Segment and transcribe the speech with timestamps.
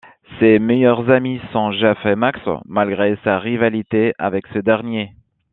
[0.39, 5.11] Ses meilleurs amis sont Jeff et Max, malgré sa rivalité avec ce dernier.